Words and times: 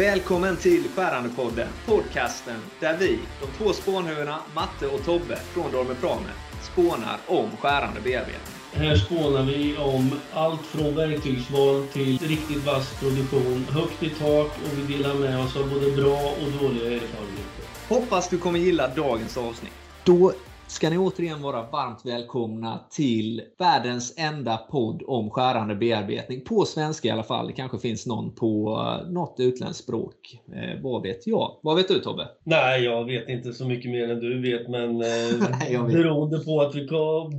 Välkommen 0.00 0.56
till 0.56 0.84
Skärandepodden, 0.96 1.68
podcasten 1.86 2.56
där 2.80 2.96
vi, 2.98 3.18
de 3.40 3.46
två 3.58 3.72
spånhuvudena 3.72 4.38
Matte 4.54 4.86
och 4.86 5.04
Tobbe 5.04 5.36
från 5.36 5.72
Dorme 5.72 5.94
Prame, 6.00 6.30
spånar 6.72 7.18
om 7.26 7.50
skärande 7.60 8.00
bearbetning. 8.00 8.54
Här 8.72 8.96
spånar 8.96 9.42
vi 9.42 9.76
om 9.76 10.20
allt 10.32 10.66
från 10.66 10.94
verktygsval 10.94 11.86
till 11.92 12.18
riktigt 12.18 12.64
vass 12.66 13.00
produktion, 13.00 13.66
högt 13.70 14.02
i 14.02 14.10
tak 14.10 14.46
och 14.46 14.78
vi 14.78 14.96
delar 14.96 15.14
med 15.14 15.40
oss 15.40 15.56
av 15.56 15.70
både 15.70 15.90
bra 15.90 16.18
och 16.20 16.62
dåliga 16.62 16.86
erfarenheter. 16.86 17.64
Hoppas 17.88 18.28
du 18.28 18.38
kommer 18.38 18.58
gilla 18.58 18.88
dagens 18.88 19.36
avsnitt. 19.36 19.72
Då 20.04 20.32
ska 20.70 20.90
ni 20.90 20.98
återigen 20.98 21.42
vara 21.42 21.62
varmt 21.62 22.06
välkomna 22.06 22.80
till 22.90 23.42
världens 23.58 24.14
enda 24.16 24.56
podd 24.56 25.02
om 25.06 25.30
skärande 25.30 25.74
bearbetning. 25.74 26.40
På 26.40 26.64
svenska 26.64 27.08
i 27.08 27.10
alla 27.10 27.22
fall. 27.22 27.46
Det 27.46 27.52
kanske 27.52 27.78
finns 27.78 28.06
någon 28.06 28.34
på 28.34 28.78
eh, 29.04 29.10
något 29.10 29.36
utländskt 29.38 29.84
språk. 29.84 30.40
Eh, 30.54 30.82
vad 30.82 31.02
vet 31.02 31.26
jag? 31.26 31.56
Vad 31.62 31.76
vet 31.76 31.88
du 31.88 31.98
Tobbe? 31.98 32.28
Nej, 32.44 32.84
jag 32.84 33.04
vet 33.04 33.28
inte 33.28 33.52
så 33.52 33.66
mycket 33.66 33.90
mer 33.90 34.10
än 34.10 34.20
du 34.20 34.40
vet, 34.42 34.68
men 34.68 34.90
eh, 34.90 35.50
Nej, 35.60 35.72
jag 35.72 35.84
vet. 35.84 35.92
beroende 35.92 36.38
på 36.38 36.60
att 36.60 36.74
vi 36.74 36.86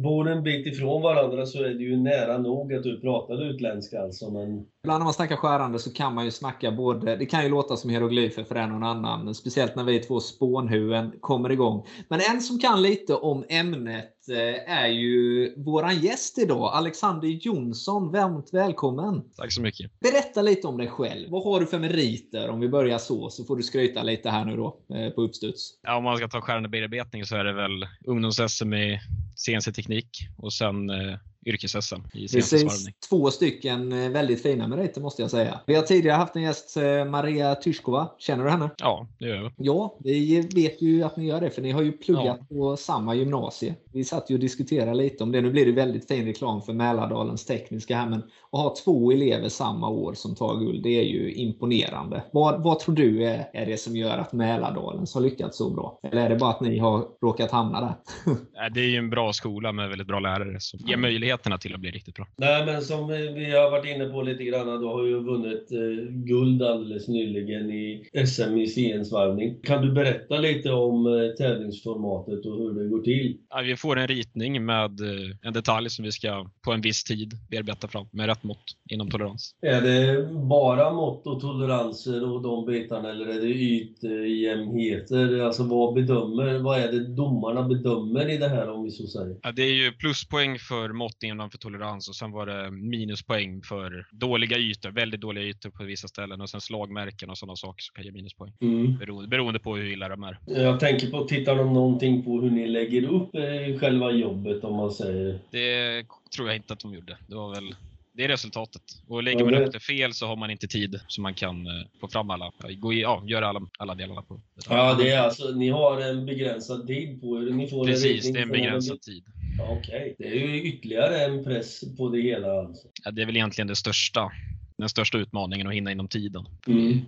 bor 0.03 0.29
en 0.29 0.43
bit 0.43 0.67
ifrån 0.67 1.01
varandra 1.01 1.45
så 1.45 1.63
är 1.63 1.69
det 1.69 1.83
ju 1.83 1.97
nära 1.97 2.37
nog 2.37 2.73
att 2.73 2.83
du 2.83 3.01
pratar 3.01 3.43
utländska 3.43 4.01
alltså. 4.01 4.31
Men 4.31 4.65
Ibland 4.83 4.99
när 4.99 5.05
man 5.05 5.13
snackar 5.13 5.35
skärande 5.35 5.79
så 5.79 5.93
kan 5.93 6.15
man 6.15 6.25
ju 6.25 6.31
snacka 6.31 6.71
både, 6.71 7.15
det 7.15 7.25
kan 7.25 7.43
ju 7.43 7.49
låta 7.49 7.77
som 7.77 7.89
hieroglyfer 7.89 8.43
för 8.43 8.55
en 8.55 8.71
och 8.71 8.77
en 8.77 8.83
annan, 8.83 9.25
men 9.25 9.35
speciellt 9.35 9.75
när 9.75 9.83
vi 9.83 9.99
två 9.99 10.19
spånhuvuden 10.19 11.11
kommer 11.19 11.51
igång. 11.51 11.85
Men 12.07 12.19
en 12.31 12.41
som 12.41 12.59
kan 12.59 12.81
lite 12.81 13.15
om 13.21 13.45
ämnet 13.49 14.29
eh, 14.29 14.73
är 14.73 14.87
ju 14.87 15.53
våran 15.57 15.99
gäst 15.99 16.37
idag, 16.37 16.73
Alexander 16.73 17.27
Jonsson. 17.27 18.11
Varmt 18.11 18.49
välkommen! 18.53 19.23
Tack 19.37 19.51
så 19.51 19.61
mycket. 19.61 19.99
Berätta 19.99 20.41
lite 20.41 20.67
om 20.67 20.77
dig 20.77 20.87
själv. 20.87 21.29
Vad 21.29 21.43
har 21.43 21.59
du 21.59 21.65
för 21.65 21.79
meriter? 21.79 22.49
Om 22.49 22.59
vi 22.59 22.69
börjar 22.69 22.97
så, 22.97 23.29
så 23.29 23.43
får 23.43 23.55
du 23.55 23.63
skryta 23.63 24.03
lite 24.03 24.29
här 24.29 24.45
nu 24.45 24.55
då, 24.55 24.77
eh, 24.95 25.09
på 25.09 25.21
uppstuds. 25.21 25.79
Ja, 25.83 25.97
om 25.97 26.03
man 26.03 26.17
ska 26.17 26.27
ta 26.27 26.41
skärande 26.41 26.69
bearbetning 26.69 27.25
så 27.25 27.35
är 27.35 27.43
det 27.43 27.53
väl 27.53 27.87
ungdoms-SM 28.05 28.73
i 28.73 28.99
CNC-teknik 29.35 30.09
och 30.37 30.53
sen 30.53 30.89
eh, 30.89 31.17
yrkes-SM 31.45 32.01
i 32.13 32.27
CNC-svarvning. 32.27 32.69
Precis. 32.69 33.09
Två 33.09 33.31
stycken 33.31 33.91
eh, 33.91 34.09
väldigt 34.09 34.43
fina 34.43 34.67
meriter 34.67 35.01
måste 35.01 35.21
jag 35.21 35.31
säga. 35.31 35.59
Vi 35.65 35.75
har 35.75 35.81
tidigare 35.83 36.17
haft 36.17 36.35
en 36.35 36.41
gäst, 36.41 36.77
eh, 36.77 37.05
Maria 37.05 37.55
Tyskova. 37.55 38.09
Känner 38.17 38.43
du 38.43 38.49
henne? 38.49 38.69
Ja, 38.77 39.07
det 39.19 39.27
gör 39.27 39.35
jag. 39.35 39.51
Ja, 39.57 39.97
vi 39.99 40.41
vet 40.55 40.81
ju 40.81 41.03
att 41.03 41.17
ni 41.17 41.27
gör 41.27 41.41
det, 41.41 41.49
för 41.49 41.61
ni 41.61 41.71
har 41.71 41.81
ju 41.81 41.91
pluggat 41.91 42.49
på 42.49 42.77
samma 42.77 43.15
gymnasie. 43.15 43.75
Vi 43.93 44.03
satt 44.03 44.29
ju 44.29 44.35
och 44.35 44.39
diskuterade 44.39 44.93
lite 44.93 45.23
om 45.23 45.31
det. 45.31 45.41
Nu 45.41 45.51
blir 45.51 45.65
det 45.65 45.71
väldigt 45.71 46.07
fin 46.07 46.25
reklam 46.25 46.61
för 46.61 46.73
Mälardalens 46.73 47.45
tekniska 47.45 47.97
här, 47.97 48.09
men 48.09 48.19
att 48.51 48.59
ha 48.59 48.75
två 48.83 49.11
elever 49.11 49.49
samma 49.49 49.89
år 49.89 50.13
som 50.13 50.35
tar 50.35 50.59
guld, 50.59 50.83
det 50.83 50.99
är 50.99 51.03
ju 51.03 51.33
imponerande. 51.33 52.23
Vad, 52.31 52.63
vad 52.63 52.79
tror 52.79 52.95
du 52.95 53.25
är, 53.25 53.49
är 53.53 53.65
det 53.65 53.77
som 53.77 53.95
gör 53.95 54.17
att 54.17 54.33
Mälardalens 54.33 55.13
har 55.13 55.21
lyckats 55.21 55.57
så 55.57 55.69
bra? 55.69 55.99
Eller 56.03 56.25
är 56.25 56.29
det 56.29 56.35
bara 56.35 56.49
att 56.49 56.61
ni 56.61 56.77
har 56.77 57.07
råkat 57.21 57.51
hamna 57.51 57.81
där? 57.81 57.95
Det 58.73 58.79
är 58.79 58.89
ju 58.89 58.97
en 58.97 59.09
bra 59.09 59.33
skola 59.33 59.71
med 59.71 59.89
väldigt 59.89 60.07
bra 60.07 60.19
lärare 60.19 60.59
som 60.59 60.79
ger 60.79 60.97
möjligheterna 61.31 61.57
till 61.57 61.73
att 61.73 61.79
bli 61.79 61.91
riktigt 61.91 62.15
bra. 62.15 62.27
Nej, 62.37 62.65
men 62.65 62.81
som 62.81 63.07
vi 63.07 63.51
har 63.51 63.71
varit 63.71 63.95
inne 63.95 64.05
på 64.05 64.21
lite 64.21 64.43
grann, 64.43 64.81
du 64.81 64.87
har 64.87 65.05
ju 65.05 65.23
vunnit 65.23 65.71
eh, 65.71 66.11
guld 66.11 66.63
alldeles 66.63 67.07
nyligen 67.07 67.71
i 67.71 68.09
SM 68.25 68.57
i 68.57 68.67
CN-svarvning. 68.67 69.61
Kan 69.63 69.81
du 69.81 69.91
berätta 69.91 70.37
lite 70.37 70.71
om 70.71 71.05
eh, 71.05 71.35
tävlingsformatet 71.37 72.45
och 72.45 72.57
hur 72.57 72.73
det 72.73 72.89
går 72.89 73.01
till? 73.01 73.37
Ja, 73.49 73.61
Vi 73.61 73.75
får 73.75 73.99
en 73.99 74.07
ritning 74.07 74.65
med 74.65 75.01
eh, 75.01 75.47
en 75.47 75.53
detalj 75.53 75.89
som 75.89 76.05
vi 76.05 76.11
ska 76.11 76.49
på 76.61 76.71
en 76.71 76.81
viss 76.81 77.03
tid 77.03 77.33
bearbeta 77.49 77.87
fram 77.87 78.07
med 78.11 78.25
rätt 78.25 78.43
mått 78.43 78.63
inom 78.89 79.09
tolerans. 79.09 79.55
Är 79.61 79.81
det 79.81 80.27
bara 80.49 80.93
mått 80.93 81.27
och 81.27 81.41
toleranser 81.41 82.33
och 82.33 82.41
de 82.41 82.65
bitarna 82.65 83.09
eller 83.09 83.25
är 83.25 83.41
det 83.41 83.47
ytjämnheter? 83.47 85.39
Alltså 85.39 85.63
vad 85.63 85.93
bedömer, 85.93 86.59
vad 86.59 86.79
är 86.79 86.91
det 86.91 87.15
domarna 87.15 87.63
bedömer 87.63 88.29
i 88.29 88.37
det 88.37 88.47
här 88.47 88.69
om 88.71 88.83
vi 88.83 88.91
så 88.91 89.07
säger? 89.07 89.35
Ja, 89.41 89.51
Det 89.51 89.61
är 89.61 89.73
ju 89.73 89.91
pluspoäng 89.91 90.59
för 90.59 90.89
mått 90.89 91.20
innanför 91.23 91.57
tolerans 91.57 92.09
och 92.09 92.15
sen 92.15 92.31
var 92.31 92.45
det 92.45 92.71
minuspoäng 92.71 93.61
för 93.61 94.07
dåliga 94.11 94.57
ytor, 94.57 94.91
väldigt 94.91 95.21
dåliga 95.21 95.43
ytor 95.43 95.69
på 95.69 95.83
vissa 95.83 96.07
ställen 96.07 96.41
och 96.41 96.49
sen 96.49 96.61
slagmärken 96.61 97.29
och 97.29 97.37
sådana 97.37 97.55
saker 97.55 97.81
som 97.81 97.93
kan 97.93 98.05
ge 98.05 98.11
minuspoäng. 98.11 98.53
Mm. 98.61 98.97
Beroende, 98.97 99.27
beroende 99.27 99.59
på 99.59 99.75
hur 99.75 99.91
illa 99.91 100.09
de 100.09 100.23
är. 100.23 100.39
Jag 100.45 100.79
tänker 100.79 101.07
på, 101.07 101.23
tittar 101.23 101.55
de 101.55 101.73
någonting 101.73 102.23
på 102.23 102.41
hur 102.41 102.51
ni 102.51 102.67
lägger 102.67 103.03
upp 103.03 103.35
eh, 103.35 103.79
själva 103.79 104.11
jobbet 104.11 104.63
om 104.63 104.75
man 104.75 104.91
säger? 104.91 105.39
Det 105.51 106.05
tror 106.35 106.47
jag 106.47 106.55
inte 106.55 106.73
att 106.73 106.79
de 106.79 106.93
gjorde. 106.93 107.17
Det 107.27 107.35
var 107.35 107.55
väl 107.55 107.75
det 108.13 108.23
är 108.23 108.27
resultatet. 108.27 108.81
Och 109.07 109.23
lägger 109.23 109.45
man 109.45 109.55
upp 109.55 109.71
det 109.71 109.79
fel 109.79 110.13
så 110.13 110.27
har 110.27 110.35
man 110.35 110.51
inte 110.51 110.67
tid 110.67 110.99
så 111.07 111.21
man 111.21 111.33
kan 111.33 111.67
eh, 111.67 111.73
få 111.99 112.07
fram 112.07 112.29
alla, 112.29 112.51
gå 112.77 112.93
i, 112.93 113.01
ja, 113.01 113.23
göra 113.25 113.47
alla, 113.47 113.61
alla 113.79 113.95
delarna 113.95 114.21
på 114.21 114.33
det. 114.33 114.41
Ja, 114.69 114.93
det 114.93 115.09
är 115.09 115.19
alltså, 115.19 115.51
ni 115.51 115.69
har 115.69 116.01
en 116.01 116.25
begränsad 116.25 116.87
tid 116.87 117.21
på 117.21 117.37
er. 117.37 117.51
Ni 117.51 117.67
får 117.67 117.85
Precis, 117.85 118.33
det 118.33 118.39
är 118.39 118.43
en 118.43 118.49
begränsad 118.49 119.01
tid. 119.01 119.23
Ja, 119.67 119.77
Okej, 119.79 120.15
det 120.17 120.27
är 120.27 120.35
ju 120.47 120.61
ytterligare 120.63 121.25
en 121.25 121.43
press 121.43 121.97
på 121.97 122.09
det 122.09 122.21
hela 122.21 122.59
alltså. 122.59 122.87
Ja, 123.03 123.11
det 123.11 123.21
är 123.21 123.25
väl 123.25 123.35
egentligen 123.35 123.67
det 123.67 123.75
största, 123.75 124.31
den 124.77 124.89
största 124.89 125.17
utmaningen 125.17 125.67
att 125.67 125.73
hinna 125.73 125.91
inom 125.91 126.07
tiden. 126.07 126.45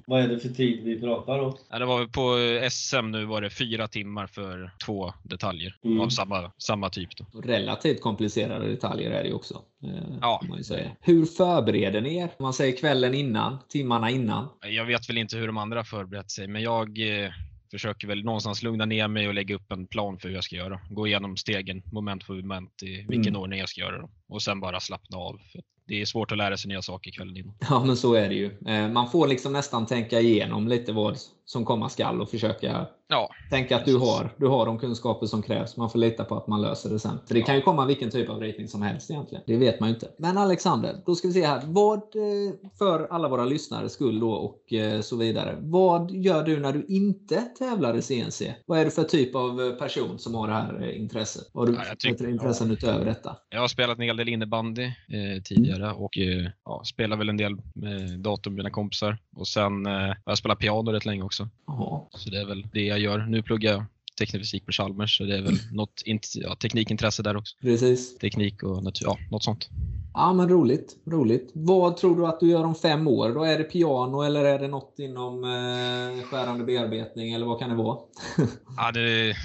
Vad 0.06 0.22
är 0.22 0.28
det 0.28 0.40
för 0.40 0.50
tid 0.50 0.84
vi 0.84 1.00
pratar 1.00 1.40
om? 1.40 1.58
Ja, 1.69 1.80
det 1.80 1.86
var 1.86 2.06
på 2.06 2.38
SM 2.72 3.12
nu 3.12 3.25
var 3.25 3.41
det 3.41 3.50
fyra 3.50 3.88
timmar 3.88 4.28
för 4.28 4.72
två 4.86 5.14
detaljer 5.24 5.75
Mm. 5.84 6.00
av 6.02 6.09
samma, 6.09 6.52
samma 6.58 6.90
typ. 6.90 7.09
Då. 7.18 7.41
Relativt 7.41 8.02
komplicerade 8.02 8.68
detaljer 8.68 9.12
är 9.12 9.24
det 9.24 9.30
ju 9.30 9.35
också. 9.35 9.62
eh, 9.84 9.90
Ja. 10.22 10.38
kan 10.41 10.50
Man 10.50 10.58
ju 10.58 10.64
säga. 10.64 10.91
Hur 11.02 11.25
förbereder 11.25 12.02
ni 12.02 12.18
er? 12.18 12.24
Om 12.38 12.44
man 12.44 12.53
säger 12.53 12.78
kvällen 12.78 13.14
innan, 13.14 13.58
timmarna 13.70 14.09
innan. 14.09 14.47
Jag 14.62 14.85
vet 14.85 15.09
väl 15.09 15.18
inte 15.18 15.38
hur 15.38 15.47
de 15.47 15.58
andra 15.58 15.84
förberett 15.84 16.31
sig, 16.31 16.47
men 16.47 16.62
jag 16.62 17.00
eh, 17.24 17.31
försöker 17.73 18.07
väl 18.07 18.23
någonstans 18.23 18.63
lugna 18.63 18.85
ner 18.85 19.07
mig 19.07 19.28
och 19.28 19.34
lägga 19.34 19.56
upp 19.56 19.72
en 19.72 19.88
plan 19.88 20.19
för 20.19 20.28
hur 20.28 20.35
jag 20.35 20.44
ska 20.44 20.56
göra. 20.56 20.79
Gå 20.89 21.07
igenom 21.07 21.38
stegen, 21.38 21.84
moment 21.91 22.23
för 22.23 22.34
moment, 22.34 22.84
i 22.84 23.06
vilken 23.09 23.34
Mm. 23.34 23.41
ordning 23.41 23.59
jag 23.59 23.69
ska 23.69 23.81
göra 23.81 23.97
dem. 24.01 24.11
Och 24.28 24.41
sen 24.41 24.59
bara 24.59 24.79
slappna 24.79 25.17
av. 25.17 25.39
Det 25.88 26.01
är 26.01 26.06
svårt 26.06 26.31
att 26.31 26.38
lära 26.38 26.57
sig 26.57 26.69
nya 26.69 26.81
saker 26.81 27.11
kvällen 27.11 27.38
innan. 27.38 27.56
Ja, 27.69 27.84
men 27.85 27.97
så 27.97 28.13
är 28.13 28.29
det 28.29 28.35
ju. 28.35 28.51
Eh, 28.67 28.89
Man 28.89 29.09
får 29.11 29.28
liksom 29.28 29.53
nästan 29.53 29.85
tänka 29.85 30.19
igenom 30.19 30.67
lite 30.67 30.91
vad 30.91 31.17
som 31.45 31.65
komma 31.65 31.89
skall 31.89 32.21
och 32.21 32.29
försöka 32.29 32.85
Ja, 33.07 33.29
tänka 33.49 33.75
att 33.75 33.85
du 33.85 33.97
har, 33.97 34.33
du 34.37 34.47
har 34.47 34.65
de 34.65 34.79
kunskaper 34.79 35.25
som 35.27 35.41
krävs. 35.41 35.77
Man 35.77 35.89
får 35.89 35.99
lita 35.99 36.23
på 36.23 36.35
att 36.35 36.47
man 36.47 36.61
löser 36.61 36.89
det 36.89 36.99
sen. 36.99 37.19
För 37.27 37.33
det 37.33 37.41
kan 37.41 37.55
ju 37.55 37.61
komma 37.61 37.85
vilken 37.85 38.09
typ 38.11 38.29
av 38.29 38.39
ritning 38.39 38.67
som 38.67 38.81
helst 38.81 39.11
egentligen. 39.11 39.43
Det 39.47 39.57
vet 39.57 39.79
man 39.79 39.89
ju 39.89 39.95
inte. 39.95 40.07
Men 40.17 40.37
Alexander, 40.37 40.95
då 41.05 41.15
ska 41.15 41.27
vi 41.27 41.33
se 41.33 41.45
här. 41.45 41.61
Vad, 41.65 41.97
eh, 41.97 42.53
för 42.77 43.07
alla 43.11 43.27
våra 43.29 43.45
lyssnares 43.45 43.91
skull 43.93 44.19
då 44.19 44.31
och 44.31 44.73
eh, 44.73 45.01
så 45.01 45.15
vidare. 45.17 45.57
Vad 45.61 46.11
gör 46.11 46.43
du 46.43 46.59
när 46.59 46.73
du 46.73 46.85
inte 46.89 47.35
tävlar 47.59 47.97
i 47.97 48.01
CNC? 48.01 48.55
Vad 48.65 48.79
är 48.79 48.85
du 48.85 48.91
för 48.91 49.03
typ 49.03 49.35
av 49.35 49.61
eh, 49.61 49.71
person 49.71 50.19
som 50.19 50.35
har 50.35 50.47
det 50.47 50.53
här 50.53 50.83
eh, 50.89 51.01
intresset? 51.01 51.43
Har 51.53 51.65
du 51.65 51.73
Ja, 51.73 51.81
tycker- 51.99 52.29
intressen 52.29 52.71
utöver 52.71 53.05
detta? 53.05 53.35
jag 53.49 53.59
har 53.61 53.67
spelat 53.67 53.97
en 53.97 54.03
hel 54.03 54.17
del 54.17 54.29
innebandy 54.29 54.83
eh, 54.85 55.41
tidigare 55.43 55.91
och 55.93 56.17
eh, 56.17 56.49
ja, 56.65 56.81
spelar 56.85 57.17
väl 57.17 57.29
en 57.29 57.37
del 57.37 57.55
med 57.75 58.19
dator 58.19 58.51
med 58.51 58.57
mina 58.57 58.69
kompisar. 58.69 59.17
Och 59.35 59.47
sen 59.47 59.85
eh, 59.85 59.91
har 59.93 60.15
jag 60.25 60.37
spelat 60.37 60.59
piano 60.59 60.91
rätt 60.91 61.05
länge 61.05 61.23
också. 61.23 61.32
Jaha. 61.67 62.01
Så 62.17 62.29
det 62.29 62.39
är 62.41 62.45
väl 62.45 62.67
det 62.73 62.85
jag 62.85 62.99
gör. 62.99 63.17
Nu 63.19 63.44
pluggar 63.44 63.71
jag 63.71 63.85
teknisk 64.19 64.41
fysik 64.44 64.66
på 64.66 64.71
Chalmers, 64.71 65.17
så 65.17 65.23
det 65.23 65.38
är 65.38 65.41
väl 65.41 65.57
något 65.71 66.03
int- 66.05 66.38
ja, 66.41 66.55
teknikintresse 66.55 67.23
där 67.23 67.38
också. 67.38 67.55
Precis. 67.61 68.17
Teknik 68.17 68.63
och 68.63 68.83
natur, 68.83 69.05
ja, 69.05 69.17
något 69.31 69.43
sånt. 69.43 69.69
Ja, 70.13 70.33
men 70.33 70.49
roligt. 70.49 70.95
roligt. 71.05 71.51
Vad 71.53 71.97
tror 71.97 72.16
du 72.17 72.27
att 72.27 72.39
du 72.39 72.47
gör 72.49 72.63
om 72.63 72.75
fem 72.75 73.07
år? 73.07 73.29
Då 73.33 73.43
är 73.43 73.57
det 73.57 73.63
piano 73.63 74.22
eller 74.22 74.45
är 74.45 74.59
det 74.59 74.67
något 74.67 74.95
inom 74.99 75.43
eh, 75.43 76.23
skärande 76.25 76.63
bearbetning 76.63 77.33
eller 77.33 77.45
vad 77.45 77.59
kan 77.59 77.69
det 77.69 77.75
vara? 77.75 77.97
Ja, 78.77 78.91
det 78.91 79.35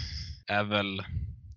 är 0.46 0.64
väl 0.64 1.02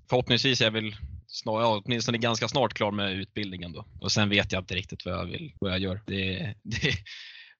förhoppningsvis 0.09 0.61
är 0.61 0.65
jag 0.65 0.71
väl 0.71 0.95
snar, 1.27 1.61
ja, 1.61 1.81
åtminstone 1.85 2.17
ganska 2.17 2.47
snart 2.47 2.73
klar 2.73 2.91
med 2.91 3.13
utbildningen 3.13 3.71
då. 3.71 3.85
Och 4.01 4.11
sen 4.11 4.29
vet 4.29 4.51
jag 4.51 4.61
inte 4.61 4.75
riktigt 4.75 5.05
vad 5.05 5.13
jag 5.13 5.25
vill, 5.25 5.53
vad 5.59 5.71
jag 5.71 5.79
gör. 5.79 6.01
Det, 6.07 6.55
det, 6.63 6.93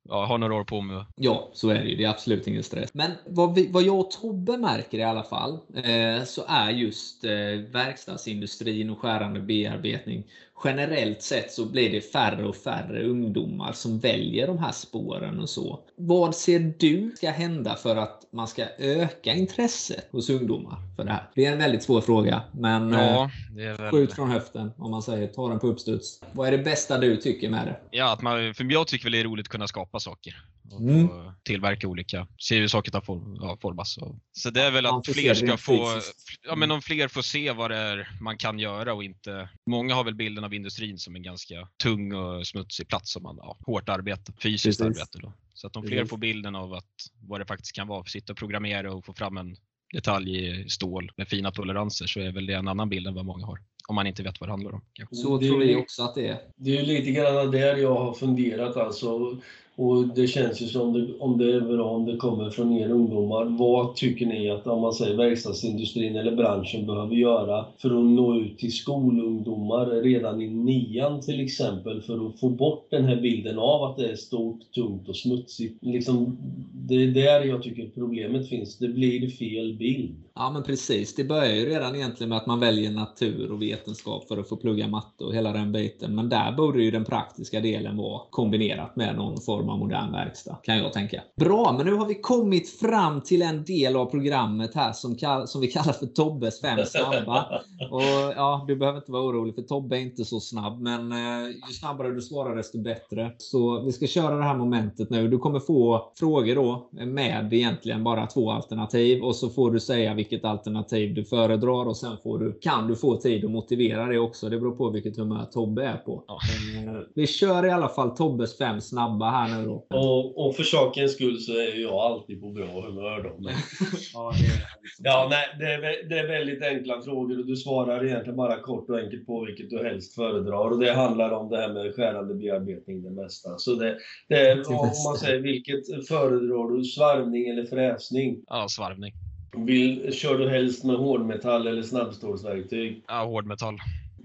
ja, 0.10 0.20
jag 0.20 0.28
har 0.28 0.38
några 0.38 0.56
år 0.56 0.64
på 0.64 0.82
mig. 0.82 1.06
Ja, 1.16 1.50
så 1.54 1.70
är 1.70 1.80
det 1.80 1.90
ju. 1.90 1.96
Det 1.96 2.04
är 2.04 2.10
absolut 2.10 2.48
ingen 2.48 2.64
stress. 2.64 2.94
Men 2.94 3.12
vad, 3.28 3.56
vi, 3.56 3.72
vad 3.72 3.84
jag 3.84 4.00
och 4.00 4.12
Tobbe 4.12 4.58
märker 4.58 4.98
i 4.98 5.04
alla 5.04 5.24
fall, 5.24 5.60
eh, 5.76 6.24
så 6.24 6.44
är 6.48 6.70
just 6.70 7.24
eh, 7.24 7.32
verkstadsindustrin 7.72 8.90
och 8.90 9.00
skärande 9.00 9.40
bearbetning 9.40 10.24
generellt 10.64 11.22
sett 11.22 11.52
så 11.52 11.66
blir 11.66 11.92
det 11.92 12.02
färre 12.02 12.46
och 12.46 12.56
färre 12.56 13.04
ungdomar 13.04 13.74
som 13.74 14.00
väljer 14.00 14.48
de 14.48 14.58
här 14.58 14.72
spåren 14.72 15.40
och 15.40 15.50
så. 15.50 15.80
Vad 15.96 16.36
ser 16.36 16.74
du 16.78 17.12
ska 17.18 17.30
hända 17.30 17.76
för 17.76 17.96
att 17.96 18.28
man 18.32 18.48
ska 18.48 18.66
öka 18.78 19.34
intresset 19.34 20.08
hos 20.12 20.30
ungdomar 20.30 20.78
för 20.96 21.04
det 21.04 21.12
här? 21.12 21.30
Det 21.36 21.46
är 21.46 21.52
en 21.52 21.58
väldigt 21.58 21.84
svår 21.84 22.02
fråga, 22.02 22.42
men 22.52 22.94
eh, 22.94 23.00
Ja, 23.00 23.30
är 23.58 23.78
väl... 23.78 23.92
skjut 23.92 24.14
från 24.14 24.32
höften 24.32 24.72
om 24.78 24.92
man 24.92 25.02
säger 25.02 25.28
ta 25.28 25.50
den 25.50 25.60
på 25.60 25.68
uppstuds. 25.68 26.22
Vad 26.32 26.48
är 26.48 26.52
det 26.52 26.64
bästa 26.64 26.98
du 26.98 27.18
tycker 27.18 27.50
med 27.50 27.68
det? 27.68 27.98
Ja, 27.98 28.14
att 28.14 28.22
man, 28.22 28.54
för 28.54 28.72
jag 28.72 28.88
tycker 28.88 29.06
väl 29.06 29.12
det 29.12 29.20
är 29.20 29.24
roligt 29.24 29.46
att 29.46 29.52
kunna 29.52 29.68
skapa 29.68 30.00
saker. 30.00 30.46
Och 30.72 30.82
Mm. 30.82 31.08
tillverka 31.44 31.88
olika, 31.88 32.28
se 32.38 32.60
hur 32.60 32.68
saker 32.68 33.02
form, 33.02 33.36
ja, 33.42 33.58
formas. 33.62 33.98
Och- 33.98 34.16
Så 34.32 34.50
det 34.50 34.62
är 34.62 34.72
väl 34.72 34.86
att 34.86 35.08
fler 35.08 35.34
ska 35.34 35.58
få, 35.58 36.02
ja 36.48 36.56
men 36.56 36.72
om 36.72 36.82
fler 36.82 37.08
får 37.08 37.22
se 37.22 37.52
vad 37.52 37.72
det 37.72 37.78
är 37.78 38.10
man 38.22 38.38
kan 38.38 38.60
göra 38.60 38.94
och 38.94 39.04
inte, 39.04 39.50
många 39.70 39.96
har 39.96 40.04
väl 40.04 40.16
bilden 40.16 40.44
av 40.44 40.54
industrin 40.54 40.98
som 40.98 41.16
en 41.16 41.24
ganska 41.24 41.68
tung 41.84 42.14
och 42.14 42.48
smutsig 42.48 42.88
plats 42.88 43.12
som 43.14 43.24
man, 43.24 43.36
ja, 43.42 43.58
hårt 43.66 43.90
arbete, 43.90 44.34
fysiskt 44.44 44.80
Precis. 44.80 44.98
arbete 45.02 45.20
då. 45.22 45.34
Så 45.54 45.68
att 45.68 45.76
om 45.76 45.84
fler 45.84 46.06
får 46.06 46.18
bilden 46.18 46.56
av 46.56 46.74
att 46.74 46.86
vad 47.22 47.42
det 47.42 47.46
faktiskt 47.46 47.76
kan 47.76 47.88
vara, 47.88 48.04
för 48.04 48.08
att 48.08 48.12
sitta 48.12 48.34
och 48.34 48.38
programmera 48.40 48.94
och 48.94 49.06
få 49.06 49.14
fram 49.14 49.38
en 49.38 49.56
detalj 49.94 50.48
i 50.62 50.70
stål 50.70 51.12
med 51.18 51.28
fina 51.28 51.52
toleranser 51.52 52.08
så 52.08 52.20
är 52.20 52.32
väl 52.32 52.46
det 52.46 52.54
en 52.54 52.68
annan 52.68 52.90
bild 52.90 53.08
än 53.08 53.14
vad 53.14 53.26
många 53.26 53.46
har. 53.46 53.60
Om 53.88 53.96
man 53.96 54.08
inte 54.08 54.24
vet 54.24 54.40
vad 54.40 54.50
det 54.50 54.54
handlar 54.54 54.72
om. 54.74 54.82
Kanske. 54.94 55.16
Så 55.16 55.40
tror 55.40 55.60
vi 55.60 55.76
också 55.76 56.04
att 56.04 56.16
det 56.16 56.28
är. 56.28 56.40
Det 56.56 56.78
är 56.78 56.80
ju 56.82 56.86
lite 56.86 57.12
grann 57.12 57.52
där 57.52 57.76
jag 57.78 57.96
har 57.96 58.14
funderat 58.14 58.78
alltså. 58.78 59.42
Och 59.82 60.08
det 60.16 60.28
känns 60.28 60.62
ju 60.62 60.66
som 60.66 60.94
det, 60.94 61.14
om 61.20 61.38
det 61.38 61.56
är 61.56 61.62
bra 61.62 61.90
om 61.90 62.06
det 62.06 62.18
kommer 62.18 62.50
från 62.50 62.74
er 62.74 62.92
ungdomar. 62.92 63.46
Vad 63.60 63.96
tycker 63.96 64.26
ni 64.26 64.50
att 64.50 64.68
om 64.68 64.82
man 64.82 64.94
säger 64.94 65.18
verkstadsindustrin 65.18 66.16
eller 66.16 66.36
branschen 66.36 66.86
behöver 66.86 67.16
göra 67.16 67.66
för 67.78 67.90
att 67.90 68.06
nå 68.06 68.36
ut 68.36 68.58
till 68.60 68.72
skolungdomar 68.72 69.86
redan 69.86 70.42
i 70.42 70.50
nian 70.50 71.22
till 71.22 71.40
exempel 71.40 72.02
för 72.02 72.28
att 72.28 72.40
få 72.40 72.50
bort 72.50 72.88
den 72.90 73.06
här 73.06 73.22
bilden 73.22 73.60
av 73.60 73.84
att 73.84 73.98
det 73.98 74.12
är 74.12 74.16
stort, 74.16 74.72
tungt 74.76 75.10
och 75.10 75.16
smutsigt. 75.16 75.78
Liksom, 75.82 76.38
det 76.74 77.04
är 77.04 77.08
där 77.08 77.42
jag 77.42 77.64
tycker 77.64 77.90
problemet 77.94 78.50
finns. 78.50 78.78
Det 78.78 78.88
blir 78.88 79.30
fel 79.30 79.74
bild. 79.74 80.24
Ja 80.36 80.50
men 80.50 80.64
precis. 80.64 81.16
Det 81.16 81.24
börjar 81.24 81.56
ju 81.56 81.66
redan 81.66 81.96
egentligen 81.96 82.30
med 82.30 82.38
att 82.38 82.46
man 82.46 82.60
väljer 82.60 82.92
natur 82.92 83.52
och 83.52 83.62
vetenskap 83.62 84.28
för 84.28 84.38
att 84.38 84.50
få 84.50 84.56
plugga 84.56 84.88
matte 84.88 85.24
och 85.24 85.36
hela 85.36 85.54
den 85.54 85.72
biten. 85.72 86.16
Men 86.16 86.30
där 86.30 86.52
borde 86.52 86.84
ju 86.84 86.92
den 86.92 87.06
praktiska 87.06 87.60
delen 87.62 87.98
vara 87.98 88.22
kombinerat 88.30 88.96
med 88.96 89.16
någon 89.16 89.42
form 89.42 89.71
av 89.72 89.80
modern 89.80 90.12
verkstad, 90.12 90.58
kan 90.64 90.78
jag 90.78 90.94
tänka. 90.94 91.22
Bra, 91.36 91.74
men 91.78 91.86
nu 91.86 91.94
har 91.94 92.06
vi 92.06 92.16
kommit 92.16 92.70
fram 92.80 93.22
till 93.22 93.42
en 93.42 93.64
del 93.64 93.96
av 93.96 94.06
programmet 94.06 94.76
här 94.76 94.94
som, 94.94 95.16
kall 95.16 95.48
som 95.48 95.62
vi 95.62 95.68
kallar 95.68 95.94
för 95.94 96.06
Tobbes 96.06 96.62
fem 96.62 96.80
snabba. 96.86 97.46
Och 97.92 98.02
ja, 98.36 98.66
du 98.68 98.76
behöver 98.76 98.98
inte 98.98 99.12
vara 99.12 99.24
orolig 99.24 99.56
för 99.56 99.62
Tobbe 99.62 99.98
är 99.98 100.02
inte 100.02 100.26
så 100.26 100.40
snabb, 100.40 100.82
men 100.82 101.12
eh, 101.12 101.48
ju 101.68 101.74
snabbare 101.74 102.12
du 102.12 102.22
svarar 102.22 102.56
desto 102.56 102.82
bättre. 102.82 103.32
Så 103.38 103.82
vi 103.82 103.92
ska 103.92 104.08
köra 104.08 104.38
det 104.38 104.44
här 104.44 104.58
momentet 104.58 105.10
nu. 105.10 105.28
Du 105.28 105.38
kommer 105.38 105.60
få 105.60 106.12
frågor 106.20 106.56
då 106.56 106.90
med 106.92 107.54
egentligen 107.54 108.04
bara 108.04 108.28
två 108.28 108.52
alternativ 108.52 109.24
och 109.24 109.36
så 109.36 109.50
får 109.50 109.72
du 109.72 109.80
säga 109.80 110.14
vilket 110.14 110.46
alternativ 110.46 111.14
du 111.14 111.26
föredrar 111.26 111.86
och 111.86 111.98
sen 111.98 112.18
får 112.24 112.40
du, 112.40 112.60
kan 112.60 112.88
du 112.88 112.96
få 112.96 113.16
tid 113.16 113.46
att 113.46 113.52
motivera 113.52 114.06
det 114.06 114.20
också. 114.20 114.50
Det 114.50 114.60
beror 114.60 114.76
på 114.76 114.90
vilket 114.90 115.18
humör 115.18 115.46
Tobbe 115.52 115.86
är 115.86 115.98
på. 115.98 116.24
Ja. 116.28 116.40
Eh, 116.78 117.00
vi 117.16 117.28
kör 117.28 117.66
i 117.66 117.72
alla 117.72 117.90
fall 117.90 118.10
Tobbes 118.10 118.58
fem 118.58 118.82
snabba 118.82 119.30
här 119.30 119.51
nu 119.58 119.66
då. 119.66 119.86
Och, 119.90 120.48
och 120.48 120.56
för 120.56 120.64
sakens 120.64 121.14
skull 121.14 121.40
så 121.40 121.52
är 121.52 121.82
jag 121.82 121.94
alltid 121.94 122.42
på 122.42 122.50
bra 122.50 122.82
humör 122.82 123.24
då. 123.24 123.44
Men... 123.44 123.54
ja, 124.14 124.34
det 124.40 124.46
är, 124.46 125.12
ja, 125.12 125.28
nej, 125.30 125.46
det 125.60 125.74
är, 125.74 126.10
det 126.10 126.20
är 126.20 126.28
väldigt 126.28 126.64
enkla 126.64 127.02
frågor 127.02 127.40
och 127.40 127.46
du 127.46 127.56
svarar 127.56 128.06
egentligen 128.06 128.38
bara 128.38 128.60
kort 128.60 128.90
och 128.90 129.00
enkelt 129.00 129.26
på 129.26 129.46
vilket 129.46 129.70
du 129.70 129.84
helst 129.84 130.16
föredrar. 130.16 130.72
Och 130.72 130.80
det 130.80 130.94
handlar 130.94 131.32
om 131.32 131.50
det 131.50 131.58
här 131.58 131.74
med 131.74 131.96
skärande 131.96 132.34
bearbetning 132.34 133.04
det 133.04 133.12
mesta. 133.12 133.58
Så 133.58 133.76
det, 133.76 133.98
det 134.28 134.36
är, 134.36 134.70
om 134.70 134.92
man 135.06 135.18
säger 135.18 135.40
vilket 135.40 136.08
föredrar 136.08 136.78
du? 136.78 136.84
Svarvning 136.84 137.50
eller 137.50 137.66
fräsning? 137.66 138.44
Ja, 138.48 138.68
svarvning. 138.70 139.14
Vill, 139.58 140.14
kör 140.14 140.38
du 140.38 140.50
helst 140.50 140.84
med 140.84 140.96
hårdmetall 140.96 141.68
eller 141.68 141.82
snabbstålsverktyg? 141.82 143.04
Ja, 143.08 143.24
hårdmetall. 143.24 143.78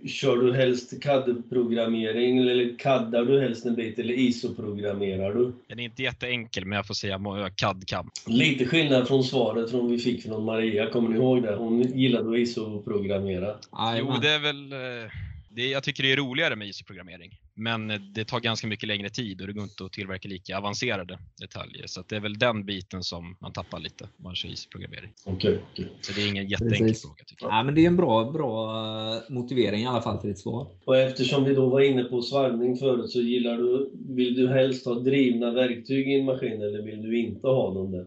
Kör 0.08 0.36
du 0.36 0.52
helst 0.52 1.02
CAD-programmering 1.02 2.38
eller 2.38 2.78
CADar 2.78 3.24
du 3.24 3.40
helst 3.40 3.66
en 3.66 3.74
bit 3.74 3.98
eller 3.98 4.14
ISO-programmerar 4.14 5.34
du? 5.34 5.52
Den 5.68 5.78
är 5.78 5.84
inte 5.84 6.02
jätteenkel 6.02 6.64
men 6.64 6.76
jag 6.76 6.86
får 6.86 6.94
säga 6.94 7.20
CAD 7.56 7.86
kan. 7.86 8.10
Lite 8.26 8.66
skillnad 8.66 9.08
från 9.08 9.24
svaret 9.24 9.70
från 9.70 9.90
vi 9.90 9.98
fick 9.98 10.22
från 10.22 10.44
Maria, 10.44 10.90
kommer 10.90 11.08
ni 11.08 11.16
ihåg 11.16 11.42
det? 11.42 11.56
Hon 11.56 11.82
gillade 11.82 12.30
att 12.30 12.38
ISO-programmera. 12.38 13.54
Jo, 13.98 14.14
det 14.22 14.30
är 14.30 14.38
väl... 14.38 14.72
Eh, 14.72 15.10
det, 15.48 15.66
jag 15.66 15.82
tycker 15.82 16.02
det 16.02 16.12
är 16.12 16.16
roligare 16.16 16.56
med 16.56 16.68
ISO-programmering. 16.68 17.38
Men 17.58 18.12
det 18.12 18.24
tar 18.24 18.40
ganska 18.40 18.66
mycket 18.66 18.88
längre 18.88 19.10
tid 19.10 19.40
och 19.40 19.46
det 19.46 19.52
går 19.52 19.62
inte 19.62 19.84
att 19.84 19.92
tillverka 19.92 20.28
lika 20.28 20.58
avancerade 20.58 21.18
detaljer. 21.40 21.86
Så 21.86 22.02
det 22.08 22.16
är 22.16 22.20
väl 22.20 22.38
den 22.38 22.64
biten 22.64 23.02
som 23.02 23.36
man 23.40 23.52
tappar 23.52 23.80
lite 23.80 24.04
om 24.04 24.24
man 24.24 24.34
kör 24.34 24.48
ISO-programmering. 24.48 25.12
Okay, 25.24 25.58
okay. 25.72 25.86
Så 26.00 26.12
det 26.12 26.22
är 26.22 26.28
ingen 26.28 26.48
jätteenkel 26.48 26.78
Precis. 26.78 27.02
fråga. 27.02 27.24
Tycker 27.26 27.46
jag. 27.46 27.52
Ja, 27.52 27.62
men 27.62 27.74
det 27.74 27.84
är 27.84 27.86
en 27.86 27.96
bra, 27.96 28.30
bra 28.30 28.72
eh, 29.16 29.34
motivering 29.34 29.82
i 29.82 29.86
alla 29.86 30.02
fall 30.02 30.18
till 30.18 30.28
ditt 30.30 30.38
svar. 30.38 30.66
Och 30.84 30.96
eftersom 30.96 31.44
vi 31.44 31.54
då 31.54 31.68
var 31.68 31.80
inne 31.80 32.04
på 32.04 32.22
svarvning 32.22 32.76
förut 32.76 33.10
så 33.10 33.20
gillar 33.20 33.56
du, 33.56 33.90
vill 34.14 34.34
du 34.34 34.48
helst 34.48 34.86
ha 34.86 34.94
drivna 34.94 35.50
verktyg 35.50 36.08
i 36.08 36.20
en 36.20 36.24
maskin 36.24 36.62
eller 36.62 36.82
vill 36.82 37.02
du 37.02 37.18
inte 37.18 37.46
ha 37.46 37.74
dem 37.74 37.92
där? 37.92 38.06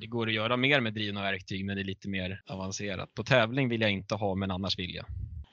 Det 0.00 0.06
går 0.06 0.26
att 0.26 0.34
göra 0.34 0.56
mer 0.56 0.80
med 0.80 0.94
drivna 0.94 1.22
verktyg 1.22 1.64
men 1.64 1.76
det 1.76 1.82
är 1.82 1.84
lite 1.84 2.08
mer 2.08 2.42
avancerat. 2.46 3.14
På 3.14 3.22
tävling 3.22 3.68
vill 3.68 3.80
jag 3.80 3.90
inte 3.90 4.14
ha 4.14 4.34
men 4.34 4.50
annars 4.50 4.78
vill 4.78 4.94
jag. 4.94 5.04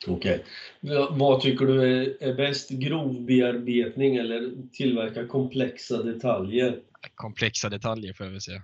Okej. 0.07 0.43
Okay. 0.81 1.05
Vad 1.11 1.41
tycker 1.41 1.65
du 1.65 1.83
är, 2.19 2.33
bäst? 2.33 2.69
Grovbearbetning 2.69 4.15
eller 4.15 4.51
tillverka 4.73 5.27
komplexa 5.27 6.03
detaljer? 6.03 6.79
Komplexa 7.15 7.69
detaljer 7.69 8.13
får 8.13 8.25
jag 8.25 8.31
väl 8.31 8.41
säga. 8.41 8.61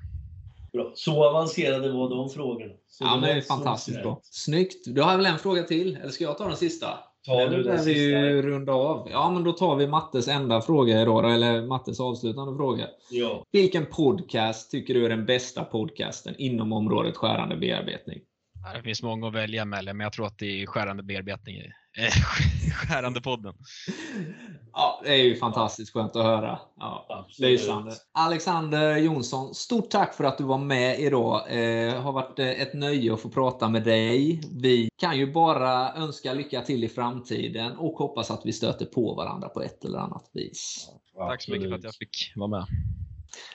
Bra. 0.74 0.92
Så 0.96 1.30
avancerade 1.30 1.92
var 1.92 2.10
de 2.10 2.30
frågorna. 2.30 2.74
Så 2.88 3.04
ja, 3.04 3.16
men 3.16 3.30
det 3.30 3.36
är 3.36 3.42
fantastiskt 3.42 4.02
bra. 4.02 4.20
Snyggt. 4.24 4.84
Du 4.86 5.02
har 5.02 5.18
väl 5.18 5.26
en 5.26 5.38
fråga 5.38 5.64
till? 5.64 5.96
Eller 5.96 6.12
ska 6.12 6.24
jag 6.24 6.38
ta 6.38 6.48
den 6.48 6.58
sista? 6.58 6.88
Ta 7.26 7.46
du 7.46 7.64
den 7.64 7.78
sista. 7.78 7.92
vi 7.94 8.42
runda 8.42 8.74
av. 8.74 9.08
Ja, 9.12 9.32
men 9.32 9.44
då 9.44 9.52
tar 9.52 9.76
vi 9.76 9.88
Mattes 9.88 10.28
enda 10.28 10.62
fråga 10.62 11.02
idag, 11.02 11.34
eller 11.34 11.62
Mattes 11.62 12.00
avslutande 12.00 12.56
fråga. 12.58 12.88
Ja. 13.10 13.46
Vilken 13.52 13.86
podcast 13.86 14.72
tycker 14.72 14.94
du 14.94 15.06
är 15.06 15.10
den 15.10 15.26
bästa 15.26 15.64
podcasten 15.64 16.36
inom 16.38 16.74
området 16.74 17.18
skärande 17.18 17.56
bearbetning? 17.56 18.22
Det 18.72 18.84
finns 18.84 19.04
många 19.04 19.28
att 19.28 19.34
välja 19.34 19.66
mellan, 19.66 19.98
men 19.98 20.04
jag 20.04 20.14
tror 20.14 20.28
att 20.28 20.38
det 20.38 20.62
är 20.62 20.66
skärande 20.66 21.04
bearbetning. 21.04 21.56
Skärande 22.74 23.22
podden. 23.22 23.54
Ja, 24.74 25.02
det 25.04 25.10
är 25.10 25.24
ju 25.24 25.36
fantastiskt 25.36 25.94
skönt 25.94 26.16
att 26.16 26.24
höra. 26.24 26.60
Ja, 26.80 27.28
lysande. 27.40 27.92
Alexander 28.12 28.98
Jonsson, 28.98 29.56
stort 29.56 29.90
tack 29.90 30.14
för 30.14 30.24
att 30.24 30.38
du 30.38 30.44
var 30.44 30.58
med 30.58 31.00
idag. 31.00 31.42
Det 31.50 31.88
eh, 31.88 32.02
har 32.02 32.12
varit 32.12 32.40
eh, 32.40 32.48
ett 32.48 32.74
nöje 32.74 33.14
att 33.14 33.22
få 33.22 33.30
prata 33.30 33.70
med 33.70 33.84
dig. 33.84 34.42
Vi 34.62 34.90
kan 34.98 35.18
ju 35.18 35.32
bara 35.32 35.94
önska 35.94 36.34
lycka 36.34 36.62
till 36.62 36.84
i 36.84 36.90
framtiden 36.90 37.72
och 37.72 37.98
hoppas 37.98 38.32
att 38.32 38.42
vi 38.46 38.54
stöter 38.54 38.86
på 38.86 39.16
varandra 39.16 39.50
på 39.50 39.62
ett 39.62 39.86
eller 39.86 40.00
annat 40.00 40.30
vis. 40.34 40.90
Ja, 41.16 41.28
tack 41.28 41.42
så 41.42 41.52
mycket 41.52 41.70
för 41.70 41.76
att 41.76 41.84
jag 41.84 41.96
fick 41.96 42.34
vara 42.36 42.50
med. 42.50 42.66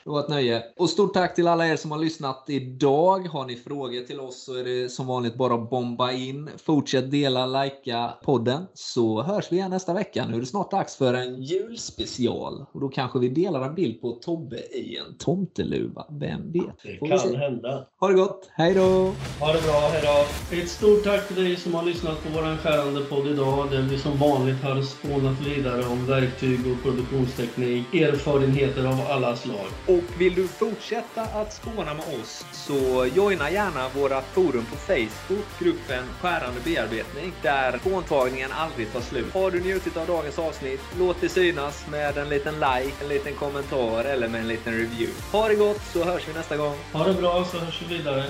Det 0.05 0.11
var 0.11 0.21
ett 0.21 0.29
nöje. 0.29 0.63
Och 0.77 0.91
stort 0.91 1.15
tack 1.15 1.35
till 1.35 1.49
alla 1.49 1.67
er 1.67 1.77
som 1.77 1.91
har 1.91 1.99
lyssnat 1.99 2.45
idag. 2.47 3.29
Har 3.29 3.47
ni 3.47 3.57
frågor 3.57 4.07
till 4.07 4.21
oss 4.21 4.45
så 4.45 4.55
är 4.55 4.65
det 4.65 4.89
som 4.89 5.07
vanligt 5.07 5.35
bara 5.35 5.55
att 5.55 5.71
bomba 5.71 6.13
in. 6.13 6.51
Fortsätt 6.65 7.11
dela, 7.11 7.47
likea 7.47 8.13
podden 8.25 8.67
så 8.75 9.23
hörs 9.23 9.53
vi 9.53 9.57
igen 9.57 9.71
nästa 9.71 9.95
vecka. 9.95 10.27
Nu 10.29 10.37
är 10.37 10.41
det 10.41 10.47
snart 10.47 10.71
dags 10.71 10.97
för 10.97 11.15
en 11.15 11.43
julspecial. 11.43 12.67
Och 12.73 12.81
då 12.81 12.89
kanske 12.89 13.19
vi 13.19 13.29
delar 13.29 13.63
en 13.63 13.75
bild 13.75 14.01
på 14.01 14.13
Tobbe 14.13 14.57
i 14.57 14.97
en 14.97 15.19
tomteluva. 15.19 16.07
Vem 16.11 16.53
vet? 16.53 16.83
Det 16.83 17.09
kan 17.09 17.19
se. 17.19 17.37
hända. 17.37 17.87
Ha 18.01 18.09
det 18.09 18.15
gott. 18.15 18.51
Hej 18.53 18.75
då! 18.75 19.13
Ha 19.41 19.53
det 19.53 19.63
bra. 19.63 19.81
Hej 19.93 20.03
då! 20.05 20.57
Ett 20.57 20.69
stort 20.69 21.05
tack 21.05 21.27
till 21.27 21.45
dig 21.45 21.57
som 21.57 21.75
har 21.75 21.83
lyssnat 21.83 22.23
på 22.23 22.29
vår 22.35 22.57
skärande 22.57 23.01
podd 23.05 23.27
idag. 23.27 23.71
Där 23.71 23.83
vi 23.83 23.99
som 23.99 24.19
vanligt 24.19 24.63
har 24.63 24.83
spånat 24.83 25.41
vidare 25.47 25.87
om 25.87 26.07
verktyg 26.07 26.61
och 26.73 26.83
produktionsteknik. 26.83 27.95
Erfarenheter 27.95 28.87
av 28.87 29.01
alla 29.11 29.37
slag. 29.37 29.68
Och 29.87 30.21
vill 30.21 30.35
du 30.35 30.49
fortsätta 30.49 31.23
att 31.23 31.53
spåna 31.53 31.95
med 31.95 32.05
oss 32.21 32.47
så 32.53 33.07
joina 33.15 33.51
gärna 33.51 33.89
våra 33.89 34.23
forum 34.23 34.67
på 34.71 34.77
Facebook, 34.77 35.47
gruppen 35.59 36.05
Skärande 36.21 36.61
bearbetning, 36.65 37.33
där 37.43 37.79
spåntagningen 37.79 38.53
aldrig 38.53 38.93
tar 38.93 39.01
slut. 39.01 39.35
Har 39.35 39.51
du 39.51 39.61
njutit 39.61 39.97
av 39.97 40.07
dagens 40.07 40.39
avsnitt, 40.39 40.81
låt 40.99 41.21
det 41.21 41.29
synas 41.29 41.87
med 41.91 42.19
en 42.19 42.29
liten 42.29 42.55
like, 42.55 42.95
en 43.03 43.09
liten 43.09 43.35
kommentar 43.35 44.05
eller 44.05 44.29
med 44.29 44.41
en 44.41 44.49
liten 44.49 44.73
review. 44.73 45.13
Ha 45.33 45.49
det 45.49 45.55
gott 45.55 45.83
så 45.93 46.05
hörs 46.05 46.29
vi 46.29 46.33
nästa 46.33 46.57
gång. 46.57 46.77
Ha 46.93 47.05
det 47.05 47.15
bra 47.15 47.45
så 47.45 47.59
hörs 47.59 47.83
vi 47.83 47.97
vidare. 47.97 48.25